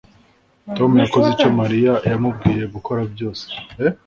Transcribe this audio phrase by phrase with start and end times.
[0.77, 3.45] Tom yakoze ibyo Mariya yamubwiye gukora byose